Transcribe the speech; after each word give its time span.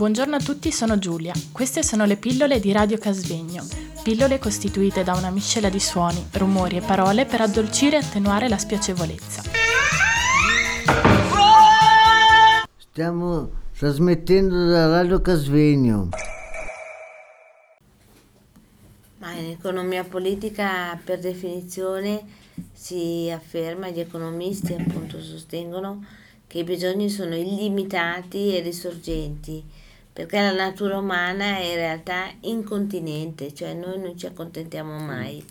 Buongiorno 0.00 0.36
a 0.36 0.40
tutti, 0.40 0.72
sono 0.72 0.98
Giulia. 0.98 1.34
Queste 1.52 1.82
sono 1.82 2.06
le 2.06 2.16
pillole 2.16 2.58
di 2.58 2.72
Radio 2.72 2.96
Casvegno. 2.96 3.62
Pillole 4.02 4.38
costituite 4.38 5.04
da 5.04 5.12
una 5.12 5.28
miscela 5.28 5.68
di 5.68 5.78
suoni, 5.78 6.26
rumori 6.32 6.78
e 6.78 6.80
parole 6.80 7.26
per 7.26 7.42
addolcire 7.42 7.96
e 7.96 7.98
attenuare 7.98 8.48
la 8.48 8.56
spiacevolezza. 8.56 9.42
Stiamo 12.78 13.50
trasmettendo 13.76 14.68
da 14.68 14.88
Radio 14.88 15.20
Casvegno. 15.20 16.08
Ma 19.18 19.32
in 19.32 19.50
economia 19.50 20.04
politica 20.04 20.98
per 21.04 21.18
definizione 21.18 22.22
si 22.72 23.30
afferma, 23.30 23.90
gli 23.90 24.00
economisti 24.00 24.72
appunto 24.72 25.20
sostengono 25.20 26.02
che 26.46 26.60
i 26.60 26.64
bisogni 26.64 27.10
sono 27.10 27.36
illimitati 27.36 28.56
e 28.56 28.60
risorgenti, 28.60 29.62
perché 30.12 30.40
la 30.40 30.52
natura 30.52 30.98
umana 30.98 31.56
è 31.56 31.64
in 31.64 31.74
realtà 31.76 32.30
incontinente, 32.40 33.54
cioè 33.54 33.74
noi 33.74 33.98
non 33.98 34.16
ci 34.16 34.26
accontentiamo 34.26 34.98
mai. 34.98 35.44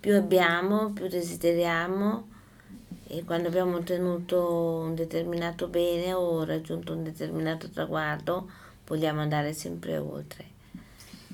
Più 0.00 0.14
abbiamo, 0.14 0.92
più 0.92 1.08
desideriamo 1.08 2.28
e 3.06 3.24
quando 3.24 3.48
abbiamo 3.48 3.76
ottenuto 3.76 4.82
un 4.84 4.94
determinato 4.94 5.68
bene 5.68 6.12
o 6.12 6.44
raggiunto 6.44 6.92
un 6.92 7.04
determinato 7.04 7.68
traguardo 7.68 8.50
vogliamo 8.86 9.20
andare 9.20 9.52
sempre 9.52 9.96
oltre 9.98 10.52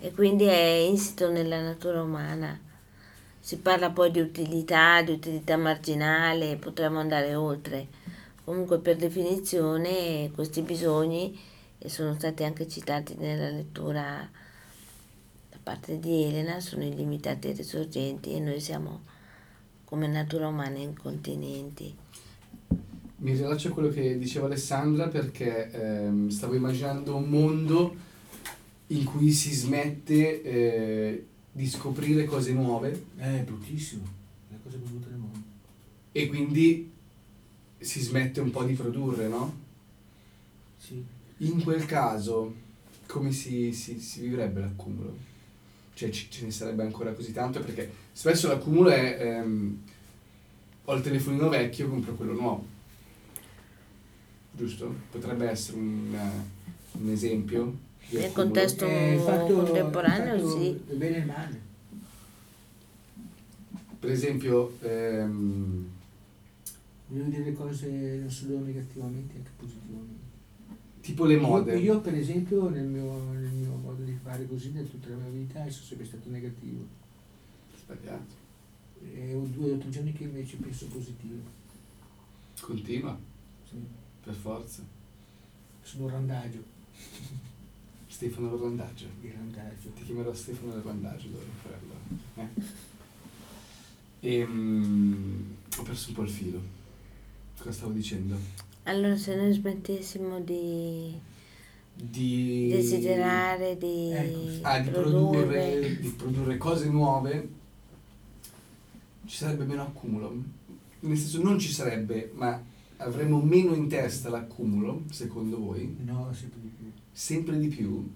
e 0.00 0.12
quindi 0.12 0.44
è 0.44 0.86
insito 0.88 1.30
nella 1.30 1.60
natura 1.60 2.02
umana. 2.02 2.58
Si 3.40 3.58
parla 3.58 3.90
poi 3.90 4.10
di 4.10 4.20
utilità, 4.20 5.02
di 5.02 5.12
utilità 5.12 5.56
marginale, 5.56 6.56
potremmo 6.56 7.00
andare 7.00 7.34
oltre. 7.34 7.86
Comunque 8.44 8.78
per 8.78 8.96
definizione 8.96 10.30
questi 10.34 10.62
bisogni 10.62 11.38
sono 11.86 12.14
stati 12.14 12.42
anche 12.42 12.66
citati 12.66 13.14
nella 13.16 13.50
lettura 13.50 14.28
da 15.50 15.58
parte 15.62 15.98
di 15.98 16.24
Elena, 16.24 16.60
sono 16.60 16.84
illimitati 16.84 17.48
e 17.48 17.52
risorgenti 17.52 18.32
e 18.32 18.40
noi 18.40 18.60
siamo 18.60 19.02
come 19.84 20.06
natura 20.06 20.48
umana 20.48 20.78
incontinenti. 20.78 21.94
Mi 23.20 23.32
rilaccio 23.32 23.68
a 23.68 23.70
quello 23.70 23.88
che 23.88 24.18
diceva 24.18 24.46
Alessandra 24.46 25.08
perché 25.08 25.70
ehm, 25.70 26.28
stavo 26.28 26.54
immaginando 26.54 27.16
un 27.16 27.28
mondo 27.28 27.96
in 28.88 29.04
cui 29.04 29.32
si 29.32 29.52
smette 29.52 30.42
eh, 30.42 31.26
di 31.50 31.66
scoprire 31.66 32.24
cose 32.24 32.52
nuove. 32.52 33.06
È 33.16 33.42
bruttissimo, 33.44 34.02
è 34.48 34.52
la 34.52 34.58
cosa 34.62 34.76
più 34.76 34.86
brutta 34.88 35.08
del 35.08 35.18
mondo. 35.18 35.38
E 36.12 36.26
quindi 36.28 36.92
si 37.78 38.00
smette 38.00 38.40
un 38.40 38.50
po' 38.50 38.64
di 38.64 38.74
produrre, 38.74 39.28
no? 39.28 39.54
Sì. 40.76 41.16
In 41.38 41.62
quel 41.62 41.84
caso, 41.86 42.54
come 43.06 43.32
si, 43.32 43.72
si, 43.72 44.00
si 44.00 44.20
vivrebbe 44.20 44.60
l'accumulo? 44.60 45.16
Cioè 45.94 46.10
ci, 46.10 46.30
ce 46.30 46.44
ne 46.44 46.50
sarebbe 46.50 46.82
ancora 46.82 47.12
così 47.12 47.32
tanto? 47.32 47.60
Perché 47.60 47.90
spesso 48.12 48.48
l'accumulo 48.48 48.90
è... 48.90 49.16
Ehm, 49.20 49.82
ho 50.84 50.94
il 50.94 51.02
telefonino 51.02 51.48
vecchio, 51.48 51.88
compro 51.88 52.14
quello 52.14 52.32
nuovo. 52.32 52.66
Giusto? 54.52 54.94
Potrebbe 55.10 55.50
essere 55.50 55.76
un, 55.76 56.16
un 56.92 57.10
esempio 57.10 57.86
nel 58.10 58.32
contesto 58.32 58.86
eh, 58.86 59.20
fatto, 59.22 59.54
contemporaneo 59.54 60.38
fatto 60.38 60.58
sì. 60.58 60.80
bene 60.94 61.16
e 61.18 61.24
male. 61.24 61.60
Per 64.00 64.10
esempio, 64.10 64.78
ehm... 64.80 65.90
bisogna 67.06 67.28
dire 67.28 67.44
le 67.44 67.52
cose 67.52 67.88
non 68.20 68.30
solo 68.30 68.60
negativamente, 68.60 69.36
anche 69.36 69.50
positivamente. 69.56 70.27
Tipo 71.00 71.24
le 71.24 71.36
mode. 71.36 71.76
Io, 71.78 71.94
io 71.94 72.00
per 72.00 72.14
esempio 72.14 72.68
nel 72.68 72.84
mio, 72.84 73.32
nel 73.32 73.50
mio, 73.50 73.76
modo 73.76 74.02
di 74.02 74.18
fare 74.22 74.46
così 74.46 74.72
da 74.72 74.82
tutta 74.82 75.08
la 75.08 75.16
mia 75.16 75.30
vita 75.30 75.60
sono 75.70 75.84
sempre 75.84 76.06
stato 76.06 76.28
negativo. 76.30 76.86
Sbagliato. 77.76 78.36
E 79.14 79.34
ho 79.34 79.44
due 79.44 79.72
o 79.72 79.78
tre 79.78 79.90
giorni 79.90 80.12
che 80.12 80.24
invece 80.24 80.56
penso 80.56 80.86
positivo. 80.86 81.40
Continua? 82.60 83.18
Sì. 83.68 83.76
Per 84.22 84.34
forza. 84.34 84.82
Sono 85.82 86.04
un 86.04 86.10
randaggio. 86.10 86.76
Stefano 88.18 88.56
Randaggio. 88.56 89.06
Il 89.20 89.30
randaggio. 89.30 89.90
Ti 89.90 90.02
chiamerò 90.02 90.34
Stefano 90.34 90.72
del 90.72 90.82
Randaggio, 90.82 91.28
dovrei 91.28 91.48
farlo. 91.62 91.94
Eh? 92.34 92.48
E, 94.20 94.42
um, 94.42 95.54
ho 95.76 95.82
perso 95.82 96.08
un 96.08 96.14
po' 96.16 96.22
il 96.22 96.28
filo. 96.28 96.60
Cosa 97.56 97.70
stavo 97.70 97.92
dicendo? 97.92 98.36
Allora, 98.88 99.16
se 99.18 99.36
noi 99.36 99.52
smettessimo 99.52 100.40
di, 100.40 101.14
di 101.92 102.68
desiderare, 102.70 103.76
di, 103.76 104.10
ecco. 104.10 104.58
ah, 104.62 104.80
di, 104.80 104.88
produrre. 104.88 105.40
produrre, 105.40 106.00
di 106.00 106.08
produrre 106.08 106.56
cose 106.56 106.88
nuove, 106.88 107.48
ci 109.26 109.36
sarebbe 109.36 109.64
meno 109.64 109.82
accumulo. 109.82 110.34
Nel 111.00 111.18
senso, 111.18 111.42
non 111.42 111.58
ci 111.58 111.70
sarebbe, 111.70 112.32
ma 112.34 112.58
avremmo 112.96 113.42
meno 113.42 113.74
in 113.74 113.88
testa 113.88 114.30
l'accumulo, 114.30 115.02
secondo 115.10 115.58
voi? 115.58 115.94
No, 116.02 116.32
sempre 116.32 116.60
di 116.62 116.68
più. 116.68 116.90
Sempre 117.12 117.58
di 117.58 117.68
più? 117.68 118.10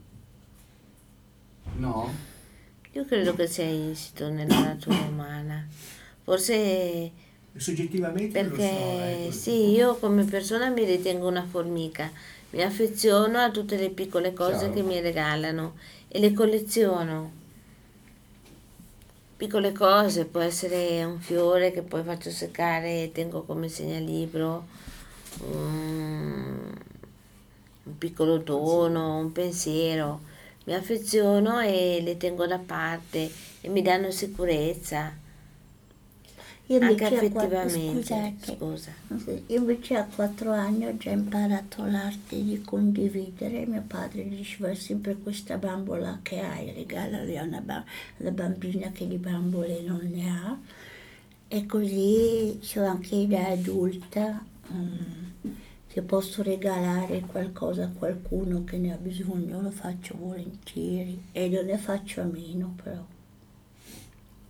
No? 1.77 2.11
Io 2.93 3.05
credo 3.05 3.35
che 3.35 3.47
sia 3.47 3.65
insito 3.65 4.31
nella 4.31 4.59
natura 4.59 5.01
umana. 5.03 5.67
Forse 6.23 7.13
soggettivamente 7.57 8.41
perché 8.41 8.69
so, 8.69 9.01
ecco. 9.01 9.33
sì, 9.33 9.71
io 9.71 9.97
come 9.97 10.25
persona 10.25 10.69
mi 10.71 10.85
ritengo 10.85 11.29
una 11.29 11.45
formica. 11.45 12.11
Mi 12.51 12.63
affeziono 12.63 13.39
a 13.39 13.51
tutte 13.51 13.77
le 13.77 13.91
piccole 13.91 14.33
cose 14.35 14.59
Chiaro. 14.59 14.75
che 14.75 14.83
mi 14.83 15.01
regalano 15.01 15.75
e 16.09 16.19
le 16.21 16.33
colleziono. 16.35 17.41
Piccole 19.37 19.73
cose, 19.73 20.27
può 20.27 20.41
essere 20.41 21.03
un 21.03 21.19
fiore 21.19 21.73
che 21.73 21.83
poi 21.83 22.03
faccio 22.05 22.31
seccare 22.31 23.05
e 23.05 23.13
tengo 23.13 23.43
come 23.43 23.69
segnalibro, 23.69 24.67
un, 25.51 26.73
un 27.85 27.99
piccolo 27.99 28.37
dono, 28.37 29.19
un 29.19 29.33
pensiero. 29.33 30.21
Mi 30.65 30.75
affeziono 30.75 31.59
e 31.61 32.01
le 32.03 32.17
tengo 32.19 32.47
da 32.47 32.59
parte 32.59 33.29
e 33.61 33.69
mi 33.69 33.83
danno 33.83 34.11
sicurezza, 34.13 35.13
Io 36.67 36.79
anche 36.81 37.05
a 37.17 37.21
quattro- 37.31 37.49
Scusa. 38.57 38.93
io 39.49 39.59
invece 39.59 39.97
a 39.97 40.05
quattro 40.07 40.53
anni 40.53 40.87
ho 40.87 40.97
già 40.97 41.11
imparato 41.11 41.85
l'arte 41.85 42.43
di 42.43 42.63
condividere. 42.63 43.67
Mio 43.67 43.83
padre 43.87 44.27
diceva 44.29 44.75
sempre 44.75 45.17
questa 45.17 45.59
bambola 45.59 46.21
che 46.23 46.41
hai, 46.41 46.73
regalali 46.73 47.37
a 47.37 47.43
una 47.43 47.85
alla 48.21 48.31
bambina 48.31 48.91
che 48.91 49.07
di 49.07 49.17
bambole 49.17 49.83
non 49.83 50.09
ne 50.11 50.31
ha. 50.31 50.59
E 51.49 51.67
così 51.67 52.59
io 52.75 52.85
anche 52.87 53.27
da 53.27 53.49
adulta, 53.49 54.43
mm, 54.73 55.51
se 55.89 56.01
posso 56.03 56.43
regalare 56.43 57.21
qualcosa 57.21 57.85
a 57.85 57.89
qualcuno 57.89 58.65
che 58.65 58.79
ne 58.79 58.93
ha 58.95 58.97
bisogno, 58.97 59.61
lo 59.61 59.71
faccio 59.71 60.17
volentieri 60.17 61.21
e 61.33 61.49
non 61.51 61.67
ne 61.67 61.77
faccio 61.77 62.23
a 62.23 62.25
meno 62.25 62.75
però. 62.83 63.05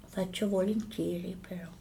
Faccio 0.07 0.49
volentieri 0.49 1.37
però. 1.49 1.81